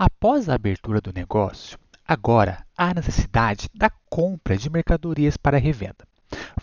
[0.00, 6.06] Após a abertura do negócio, agora há necessidade da compra de mercadorias para revenda.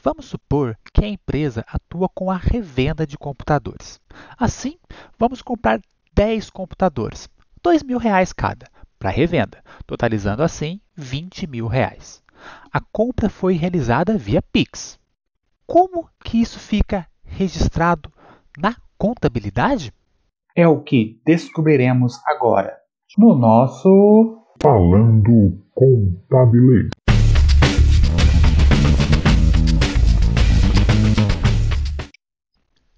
[0.01, 3.99] Vamos supor que a empresa atua com a revenda de computadores.
[4.39, 4.79] Assim,
[5.19, 5.81] vamos comprar
[6.13, 7.27] 10 computadores,
[7.61, 8.67] R$ mil reais cada,
[8.97, 12.23] para revenda, totalizando assim 20 mil reais.
[12.71, 14.97] A compra foi realizada via Pix.
[15.67, 18.09] Como que isso fica registrado
[18.57, 19.93] na contabilidade?
[20.55, 22.84] É o que descobriremos agora
[23.17, 26.89] no nosso Falando Contabilês.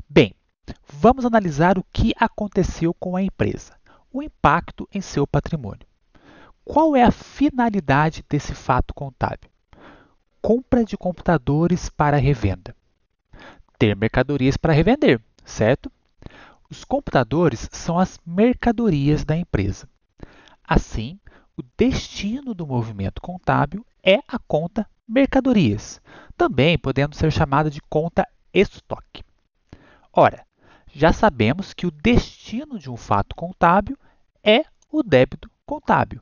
[0.09, 0.33] Bem,
[0.87, 3.73] vamos analisar o que aconteceu com a empresa,
[4.11, 5.85] o impacto em seu patrimônio.
[6.65, 9.49] Qual é a finalidade desse fato contábil?
[10.41, 12.75] Compra de computadores para revenda.
[13.77, 15.91] Ter mercadorias para revender, certo?
[16.71, 19.87] Os computadores são as mercadorias da empresa.
[20.67, 21.17] Assim,
[21.55, 26.01] o destino do movimento contábil é a conta mercadorias,
[26.35, 29.23] também podendo ser chamada de conta estoque.
[30.11, 30.45] Ora,
[30.93, 33.97] já sabemos que o destino de um fato contábil
[34.43, 36.21] é o débito contábil.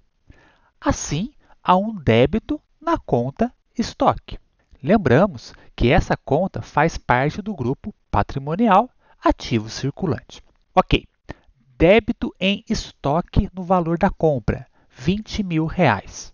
[0.79, 4.37] Assim, há um débito na conta estoque.
[4.83, 8.91] Lembramos que essa conta faz parte do grupo patrimonial
[9.23, 10.43] ativo circulante.
[10.75, 11.07] Ok,
[11.77, 16.33] débito em estoque no valor da compra, 20 mil reais.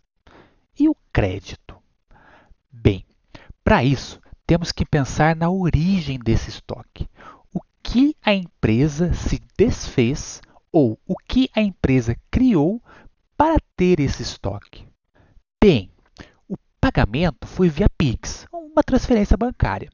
[0.79, 1.75] E o crédito?
[2.71, 3.05] Bem,
[3.63, 7.09] para isso temos que pensar na origem desse estoque.
[7.53, 12.81] O que a empresa se desfez ou o que a empresa criou
[13.35, 14.87] para ter esse estoque?
[15.63, 15.91] Bem,
[16.47, 19.89] o pagamento foi via Pix, uma transferência bancária.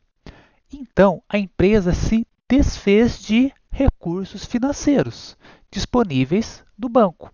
[0.72, 5.38] Então, a empresa se desfez de recursos financeiros
[5.70, 7.32] disponíveis do banco.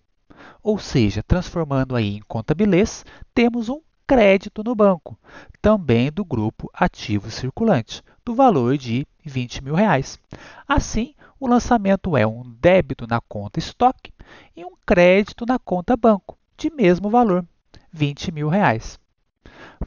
[0.61, 5.17] Ou seja, transformando aí em contabilês, temos um crédito no banco,
[5.61, 10.20] também do grupo ativo circulante, do valor de 20 mil reais.
[10.67, 14.11] Assim, o lançamento é um débito na conta estoque
[14.53, 17.45] e um crédito na conta banco, de mesmo valor,
[17.89, 18.99] 20 mil reais.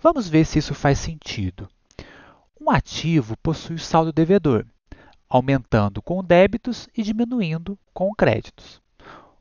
[0.01, 1.69] Vamos ver se isso faz sentido.
[2.59, 4.65] Um ativo possui saldo devedor,
[5.29, 8.81] aumentando com débitos e diminuindo com créditos.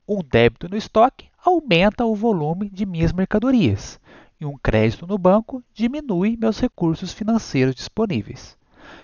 [0.07, 4.00] Um débito no estoque aumenta o volume de minhas mercadorias
[4.40, 8.57] e um crédito no banco diminui meus recursos financeiros disponíveis.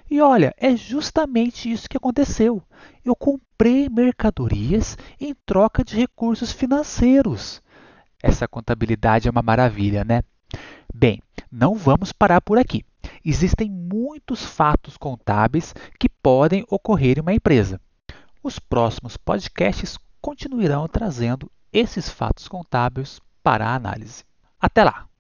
[0.09, 2.62] E olha, é justamente isso que aconteceu.
[3.03, 7.62] Eu comprei mercadorias em troca de recursos financeiros.
[8.22, 10.22] Essa contabilidade é uma maravilha, né?
[10.94, 11.22] Bem,
[11.52, 12.84] não vamos parar por aqui
[13.23, 17.79] existem muitos fatos contábeis que podem ocorrer em uma empresa.
[18.43, 24.23] Os próximos podcasts continuarão trazendo esses fatos contábeis para a análise.
[24.59, 25.10] Até lá!